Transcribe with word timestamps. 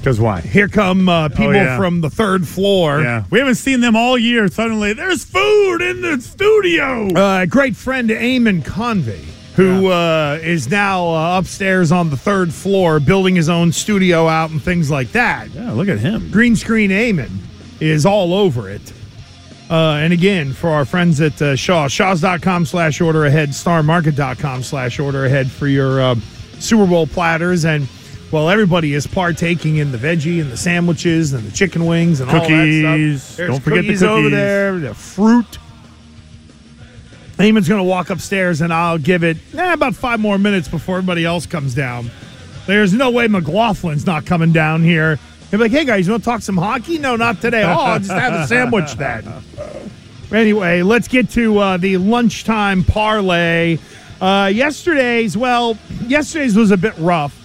Because 0.00 0.18
why? 0.18 0.40
here 0.40 0.66
come 0.66 1.10
uh, 1.10 1.28
people 1.28 1.54
yeah. 1.54 1.76
from 1.76 2.00
the 2.00 2.08
third 2.08 2.48
floor. 2.48 3.02
Yeah, 3.02 3.24
we 3.30 3.38
haven't 3.38 3.56
seen 3.56 3.80
them 3.80 3.96
all 3.96 4.16
year. 4.16 4.48
Suddenly, 4.48 4.94
there's 4.94 5.24
food 5.24 5.82
in 5.82 6.00
the 6.00 6.18
studio. 6.22 7.08
Uh, 7.08 7.44
great 7.44 7.76
friend 7.76 8.08
Eamon 8.08 8.64
Convey, 8.64 9.22
who 9.56 9.88
uh, 9.88 10.38
is 10.40 10.70
now 10.70 11.08
uh, 11.08 11.38
upstairs 11.38 11.92
on 11.92 12.08
the 12.08 12.16
third 12.16 12.52
floor 12.52 12.98
building 12.98 13.36
his 13.36 13.50
own 13.50 13.72
studio 13.72 14.26
out 14.26 14.50
and 14.50 14.62
things 14.62 14.90
like 14.90 15.12
that. 15.12 15.50
yeah, 15.50 15.70
look 15.72 15.88
at 15.88 15.98
him. 15.98 16.30
Green 16.30 16.56
Screen 16.56 16.90
Eamon 16.90 17.30
is 17.78 18.06
all 18.06 18.32
over 18.32 18.70
it. 18.70 18.92
Uh, 19.68 20.00
and 20.02 20.12
again, 20.12 20.52
for 20.52 20.70
our 20.70 20.84
friends 20.86 21.20
at 21.20 21.40
uh, 21.40 21.54
Shaw, 21.54 21.88
shaws.com 21.88 22.64
slash 22.66 23.00
order 23.00 23.26
ahead, 23.26 23.50
starmarket.com 23.50 24.62
slash 24.62 24.98
order 24.98 25.26
ahead 25.26 25.48
for 25.48 25.68
your 25.68 26.00
uh, 26.00 26.14
Super 26.58 26.86
Bowl 26.86 27.06
platters. 27.06 27.64
And, 27.64 27.86
well, 28.30 28.48
everybody 28.48 28.94
is 28.94 29.06
partaking 29.06 29.76
in 29.76 29.92
the 29.92 29.98
veggie 29.98 30.40
and 30.40 30.50
the 30.50 30.56
sandwiches 30.56 31.32
and 31.32 31.44
the 31.44 31.50
chicken 31.52 31.86
wings 31.86 32.20
and 32.20 32.30
all 32.30 32.36
that 32.40 32.48
Cookies. 32.48 33.22
stuff. 33.22 33.36
There's 33.36 33.50
Don't 33.50 33.60
forget 33.60 33.76
the 33.82 33.88
cookies 33.88 34.02
over 34.02 34.16
cookies. 34.22 34.30
there, 34.32 34.78
the 34.78 34.94
fruit. 34.94 35.58
Eamon's 37.38 37.68
going 37.68 37.78
to 37.80 37.84
walk 37.84 38.10
upstairs, 38.10 38.60
and 38.60 38.72
I'll 38.72 38.98
give 38.98 39.24
it 39.24 39.38
eh, 39.56 39.72
about 39.72 39.94
five 39.94 40.20
more 40.20 40.36
minutes 40.38 40.68
before 40.68 40.98
everybody 40.98 41.24
else 41.24 41.46
comes 41.46 41.74
down. 41.74 42.10
There's 42.66 42.92
no 42.92 43.10
way 43.10 43.28
McLaughlin's 43.28 44.04
not 44.04 44.26
coming 44.26 44.52
down 44.52 44.82
here. 44.82 45.18
He'll 45.50 45.58
be 45.58 45.64
like, 45.64 45.72
hey, 45.72 45.84
guys, 45.86 46.06
you 46.06 46.12
want 46.12 46.22
to 46.22 46.30
talk 46.30 46.42
some 46.42 46.58
hockey? 46.58 46.98
No, 46.98 47.16
not 47.16 47.40
today. 47.40 47.62
Oh, 47.64 47.68
I'll 47.70 47.98
just 47.98 48.10
have 48.10 48.34
a 48.34 48.46
sandwich 48.46 48.92
then. 48.94 49.24
Anyway, 50.32 50.82
let's 50.82 51.08
get 51.08 51.28
to 51.30 51.58
uh, 51.58 51.76
the 51.76 51.96
lunchtime 51.96 52.84
parlay. 52.84 53.78
Uh, 54.20 54.48
yesterday's, 54.54 55.36
well, 55.36 55.76
yesterday's 56.06 56.54
was 56.54 56.70
a 56.70 56.76
bit 56.76 56.96
rough. 56.98 57.36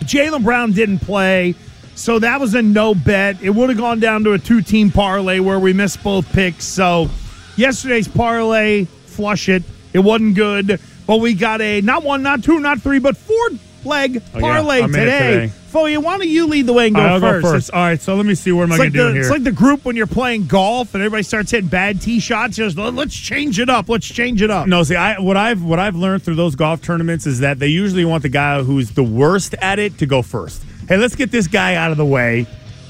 Jaylen 0.00 0.42
Brown 0.44 0.72
didn't 0.72 1.00
play, 1.00 1.54
so 1.94 2.18
that 2.18 2.40
was 2.40 2.54
a 2.54 2.62
no 2.62 2.94
bet. 2.94 3.40
It 3.42 3.50
would 3.50 3.68
have 3.70 3.78
gone 3.78 4.00
down 4.00 4.24
to 4.24 4.32
a 4.32 4.38
two 4.38 4.62
team 4.62 4.90
parlay 4.90 5.38
where 5.40 5.58
we 5.58 5.72
missed 5.72 6.02
both 6.02 6.30
picks. 6.32 6.64
So 6.64 7.10
yesterday's 7.56 8.08
parlay, 8.08 8.84
flush 8.84 9.48
it. 9.48 9.62
It 9.92 9.98
wasn't 10.00 10.36
good, 10.36 10.80
but 11.06 11.16
we 11.18 11.34
got 11.34 11.60
a 11.60 11.80
not 11.80 12.02
one, 12.04 12.22
not 12.22 12.42
two, 12.44 12.60
not 12.60 12.80
three, 12.80 12.98
but 12.98 13.16
four 13.16 13.36
leg 13.84 14.22
Oh, 14.34 14.38
yeah. 14.38 14.40
parlay 14.40 14.78
in 14.82 14.84
it 14.84 14.92
today. 14.92 15.30
today. 15.46 15.52
Foey, 15.70 15.96
why 16.02 16.18
don't 16.18 16.28
you 16.28 16.46
lead 16.46 16.66
the 16.66 16.72
way 16.72 16.88
and 16.88 16.96
go 16.96 17.02
I'll 17.02 17.20
first? 17.20 17.42
go 17.44 17.52
first. 17.52 17.70
All 17.72 17.80
right, 17.80 18.00
so 18.00 18.16
let 18.16 18.26
me 18.26 18.34
see 18.34 18.50
what 18.52 18.64
am 18.64 18.72
I 18.72 18.74
It's 18.74 18.78
going 18.78 18.86
like, 18.86 18.92
to 18.92 18.98
do 19.08 19.12
here. 19.12 19.20
it's 19.22 19.30
like 19.30 19.44
the 19.44 19.52
group 19.52 19.84
when 19.84 19.94
you're 19.96 20.06
playing 20.06 20.46
golf 20.46 20.94
and 20.94 21.02
everybody 21.02 21.22
starts 21.22 21.50
hitting 21.52 21.68
bad 21.68 22.00
tee 22.00 22.18
shots. 22.20 22.56
Just 22.56 22.76
let's 22.76 23.14
change 23.14 23.58
it 23.60 23.70
up. 23.70 23.88
Let's 23.88 24.06
change 24.08 24.42
it 24.42 24.50
up. 24.50 24.66
No, 24.66 24.82
see, 24.82 24.96
I 24.96 25.18
what 25.20 25.36
I've 25.36 25.62
what 25.62 25.78
I've 25.78 25.94
learned 25.96 26.22
through 26.24 26.34
those 26.34 26.54
golf 26.56 26.82
tournaments 26.82 27.26
is 27.26 27.38
that 27.40 27.58
they 27.58 27.68
usually 27.68 28.04
want 28.04 28.22
the 28.22 28.28
guy 28.28 28.62
who's 28.62 28.90
the 28.90 29.04
worst 29.04 29.54
at 29.54 29.78
it 29.78 29.96
to 29.98 30.06
go 30.06 30.22
first. 30.22 30.62
Hey, 30.88 30.96
let's 30.96 31.14
get 31.14 31.30
this 31.30 31.46
guy 31.46 31.76
out 31.76 31.92
of 31.92 31.96
the 31.96 32.06
way. 32.06 32.46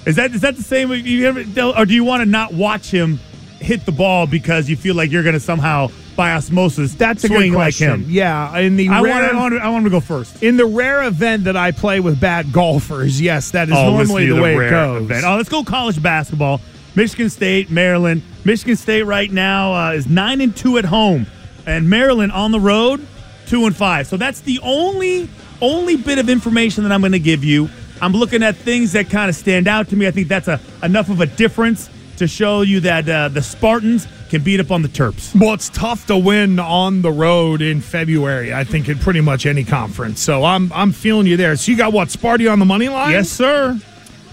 Is 0.07 0.17
that 0.17 0.35
is 0.35 0.41
that 0.41 0.57
the 0.57 0.63
same? 0.63 0.91
You 0.91 1.27
ever, 1.27 1.45
or 1.79 1.85
do 1.85 1.93
you 1.93 2.05
want 2.05 2.23
to 2.23 2.27
not 2.27 2.55
watch 2.55 2.91
him 2.91 3.19
hit 3.61 3.85
the 3.85 3.93
ball 3.93 4.27
because 4.27 4.71
you 4.71 4.77
feel 4.77 4.95
like 4.95 5.11
you're 5.11 5.23
going 5.23 5.35
to 5.35 5.41
somehow 5.41 5.89
by 6.21 6.33
osmosis 6.33 6.93
That's 6.97 7.25
a 7.25 7.29
swing 7.29 7.53
good 7.53 7.57
like 7.57 7.75
question. 7.79 8.03
him? 8.03 8.11
Yeah, 8.11 8.59
in 8.59 8.77
the 8.77 8.91
I 8.91 9.01
rare, 9.01 9.15
want, 9.15 9.25
I, 9.25 9.37
want, 9.41 9.55
I 9.63 9.69
want 9.71 9.79
him 9.79 9.85
to 9.85 9.91
go 9.91 10.01
first. 10.01 10.43
in 10.43 10.59
the 10.59 10.67
rare 10.67 11.05
event 11.05 11.45
that 11.45 11.57
I 11.57 11.71
play 11.71 12.01
with 12.01 12.21
bad 12.21 12.53
golfers, 12.53 13.19
yes, 13.19 13.53
that 13.53 13.69
is 13.69 13.73
listen 13.75 13.87
normally 13.95 14.27
to 14.27 14.35
the 14.35 14.43
way 14.43 14.67
it 14.67 14.69
goes. 14.69 15.05
event. 15.05 15.25
Oh, 15.25 15.37
let's 15.37 15.49
go 15.49 15.65
college 15.65 16.03
basketball. 16.03 16.61
Michigan 16.95 17.31
State, 17.31 17.71
Maryland. 17.71 18.21
Michigan 18.45 18.77
State 18.77 19.05
right 19.05 19.33
now 19.33 19.73
uh, 19.73 19.93
is 19.93 20.09
nine 20.09 20.43
and 20.43 20.55
two 20.55 20.77
at 20.77 20.85
home, 20.85 21.25
and 21.65 21.89
Maryland 21.89 22.33
on 22.33 22.53
the 22.53 22.61
road 22.61 23.07
two 23.47 23.65
and 23.65 23.75
five. 23.75 24.07
So 24.07 24.19
that's 24.19 24.43
the 24.43 24.61
only 24.63 25.27
only 25.63 25.97
bit 25.97 26.19
of 26.19 26.29
information 26.29 26.85
that 26.85 26.93
I'm 26.93 27.01
going 27.01 27.13
to 27.13 27.19
give 27.19 27.43
you. 27.45 27.71
I'm 28.03 28.13
looking 28.13 28.43
at 28.43 28.57
things 28.57 28.93
that 28.93 29.09
kind 29.09 29.31
of 29.31 29.37
stand 29.37 29.69
out 29.69 29.89
to 29.89 29.97
me. 29.97 30.07
I 30.07 30.11
think 30.11 30.29
that's 30.29 30.49
a 30.49 30.61
enough 30.83 31.09
of 31.09 31.23
a 31.23 31.27
difference 31.27 31.89
to 32.21 32.29
show 32.29 32.61
you 32.63 32.81
that 32.81 33.09
uh, 33.09 33.29
the 33.29 33.43
Spartans 33.43 34.07
can 34.29 34.43
beat 34.43 34.61
up 34.61 34.71
on 34.71 34.83
the 34.83 34.89
Terps. 34.89 35.35
Well, 35.39 35.55
it's 35.55 35.69
tough 35.71 36.07
to 36.07 36.17
win 36.17 36.59
on 36.59 37.03
the 37.03 37.11
road 37.11 37.63
in 37.63 37.81
February. 37.81 38.55
I 38.55 38.63
think 38.65 38.89
in 38.89 38.99
pretty 38.99 39.21
much 39.21 39.47
any 39.47 39.65
conference. 39.65 40.21
So 40.21 40.45
I'm 40.45 40.73
I'm 40.73 40.93
feeling 40.93 41.27
you 41.27 41.37
there. 41.37 41.57
So 41.57 41.73
you 41.73 41.77
got 41.77 41.93
what 41.93 42.09
Sparty 42.09 42.51
on 42.51 42.59
the 42.59 42.65
money 42.65 42.89
line? 42.89 43.11
Yes, 43.11 43.29
sir. 43.29 43.79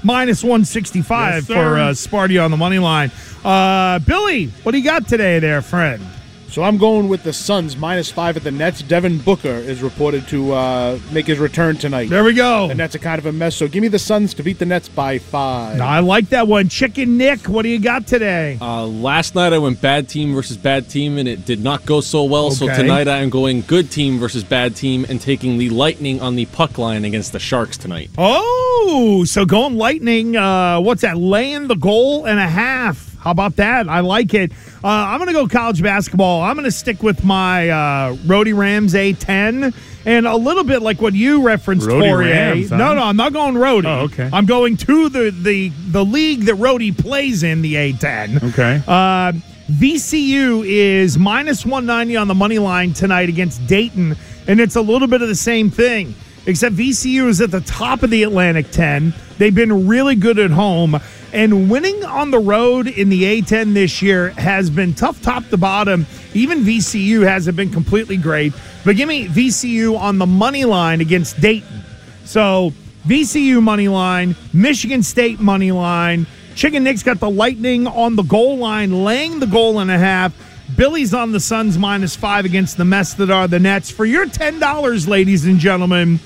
minus 0.03 0.43
one 0.43 0.65
sixty 0.65 1.01
five 1.01 1.47
Yes, 1.49 1.57
for 1.57 1.77
uh, 1.77 1.89
Sparty 1.91 2.43
on 2.43 2.51
the 2.51 2.57
money 2.57 2.79
line. 2.79 3.09
Uh, 3.43 3.99
Billy, 3.99 4.47
what 4.63 4.73
do 4.73 4.77
you 4.77 4.83
got 4.83 5.07
today, 5.07 5.39
there, 5.39 5.61
friend? 5.61 6.03
So 6.49 6.63
I'm 6.63 6.77
going 6.77 7.07
with 7.09 7.23
the 7.23 7.33
Suns 7.33 7.77
minus 7.77 8.09
five 8.09 8.35
at 8.37 8.43
the 8.43 8.51
Nets. 8.51 8.81
Devin 8.81 9.19
Booker 9.19 9.49
is 9.49 9.83
reported 9.83 10.27
to 10.29 10.53
uh, 10.53 10.99
make 11.11 11.27
his 11.27 11.39
return 11.39 11.75
tonight. 11.77 12.09
There 12.09 12.23
we 12.23 12.33
go. 12.33 12.67
The 12.67 12.73
Nets 12.75 12.95
are 12.95 12.99
kind 12.99 13.19
of 13.19 13.25
a 13.25 13.31
mess, 13.31 13.55
so 13.55 13.67
give 13.67 13.81
me 13.81 13.89
the 13.89 13.99
Suns 13.99 14.33
to 14.35 14.43
beat 14.43 14.57
the 14.57 14.65
Nets 14.65 14.87
by 14.89 15.19
five. 15.19 15.79
I 15.81 15.99
like 15.99 16.29
that 16.29 16.47
one. 16.47 16.69
Chicken 16.69 17.17
Nick, 17.17 17.47
what 17.47 17.63
do 17.63 17.69
you 17.69 17.79
got 17.79 18.07
today? 18.07 18.57
Uh, 18.61 18.85
last 18.87 19.35
night 19.35 19.53
I 19.53 19.57
went 19.59 19.81
bad 19.81 20.09
team 20.09 20.33
versus 20.33 20.57
bad 20.57 20.89
team, 20.89 21.17
and 21.17 21.27
it 21.27 21.45
did 21.45 21.61
not 21.61 21.85
go 21.85 22.01
so 22.01 22.23
well. 22.23 22.49
So 22.49 22.65
tonight 22.73 23.07
I 23.07 23.17
am 23.17 23.29
going 23.29 23.61
good 23.61 23.91
team 23.91 24.17
versus 24.17 24.43
bad 24.43 24.75
team 24.75 25.05
and 25.09 25.19
taking 25.21 25.57
the 25.57 25.69
Lightning 25.69 26.21
on 26.21 26.35
the 26.35 26.45
puck 26.47 26.77
line 26.77 27.05
against 27.05 27.33
the 27.33 27.39
Sharks 27.39 27.77
tonight. 27.77 28.09
Oh, 28.17 29.25
so 29.27 29.45
going 29.45 29.75
lightning. 29.75 30.35
Uh, 30.37 30.79
what's 30.79 31.01
that? 31.01 31.17
Laying 31.17 31.67
the 31.67 31.75
goal 31.75 32.25
and 32.25 32.39
a 32.39 32.47
half. 32.47 33.15
How 33.19 33.31
about 33.31 33.57
that? 33.57 33.89
I 33.89 33.99
like 33.99 34.33
it. 34.33 34.53
Uh, 34.83 34.87
I'm 34.87 35.17
going 35.17 35.27
to 35.27 35.33
go 35.33 35.47
college 35.47 35.81
basketball. 35.81 36.41
I'm 36.41 36.55
going 36.55 36.65
to 36.65 36.71
stick 36.71 37.01
with 37.01 37.23
my 37.23 37.69
uh, 37.69 38.17
Rhody 38.25 38.53
Rams 38.53 38.93
A10 38.93 39.73
and 40.05 40.25
a 40.25 40.35
little 40.35 40.63
bit 40.63 40.81
like 40.81 41.01
what 41.01 41.13
you 41.13 41.41
referenced, 41.41 41.87
Rhody. 41.87 42.11
Rams, 42.11 42.69
huh? 42.69 42.77
No, 42.77 42.93
no, 42.93 43.03
I'm 43.03 43.17
not 43.17 43.33
going 43.33 43.57
Rhody. 43.57 43.87
Oh, 43.87 44.01
okay. 44.05 44.29
I'm 44.31 44.45
going 44.45 44.77
to 44.77 45.09
the 45.09 45.31
the 45.31 45.69
the 45.89 46.05
league 46.05 46.41
that 46.45 46.55
Rhody 46.55 46.91
plays 46.91 47.43
in, 47.43 47.61
the 47.61 47.75
A10. 47.75 48.51
Okay. 48.53 48.81
Uh, 48.87 49.33
VCU 49.71 50.65
is 50.65 51.17
minus 51.17 51.65
190 51.65 52.15
on 52.15 52.29
the 52.29 52.35
money 52.35 52.57
line 52.57 52.93
tonight 52.93 53.27
against 53.27 53.67
Dayton, 53.67 54.15
and 54.47 54.61
it's 54.61 54.77
a 54.77 54.81
little 54.81 55.09
bit 55.09 55.21
of 55.21 55.27
the 55.27 55.35
same 55.35 55.69
thing, 55.69 56.15
except 56.45 56.73
VCU 56.75 57.27
is 57.27 57.41
at 57.41 57.51
the 57.51 57.59
top 57.61 58.01
of 58.01 58.09
the 58.09 58.23
Atlantic 58.23 58.71
10. 58.71 59.13
They've 59.37 59.53
been 59.53 59.87
really 59.87 60.15
good 60.15 60.39
at 60.39 60.51
home, 60.51 60.95
and 61.33 61.69
winning 61.69 62.03
on 62.05 62.31
the 62.31 62.39
road 62.39 62.87
in 62.87 63.09
the 63.09 63.23
A10 63.23 63.73
this 63.73 64.01
year 64.01 64.29
has 64.31 64.69
been 64.69 64.93
tough 64.93 65.21
top 65.21 65.47
to 65.49 65.57
bottom. 65.57 66.05
Even 66.33 66.59
VCU 66.59 67.27
hasn't 67.27 67.57
been 67.57 67.71
completely 67.71 68.17
great, 68.17 68.53
but 68.85 68.95
give 68.95 69.07
me 69.07 69.27
VCU 69.27 69.97
on 69.97 70.17
the 70.17 70.25
money 70.25 70.65
line 70.65 71.01
against 71.01 71.39
Dayton. 71.41 71.81
So 72.25 72.71
VCU 73.05 73.61
money 73.61 73.87
line, 73.87 74.35
Michigan 74.53 75.03
State 75.03 75.39
money 75.39 75.71
line. 75.71 76.25
Chicken 76.55 76.83
Nick's 76.83 77.03
got 77.03 77.19
the 77.19 77.29
Lightning 77.29 77.87
on 77.87 78.15
the 78.15 78.23
goal 78.23 78.57
line, 78.57 79.03
laying 79.03 79.39
the 79.39 79.47
goal 79.47 79.79
and 79.79 79.91
a 79.91 79.97
half. 79.97 80.33
Billy's 80.75 81.13
on 81.13 81.31
the 81.31 81.39
Suns 81.39 81.77
minus 81.77 82.15
five 82.15 82.45
against 82.45 82.77
the 82.77 82.85
mess 82.85 83.13
that 83.13 83.29
are 83.29 83.47
the 83.47 83.59
Nets. 83.59 83.89
For 83.89 84.05
your 84.05 84.25
$10, 84.25 85.07
ladies 85.07 85.45
and 85.45 85.59
gentlemen, 85.59 86.19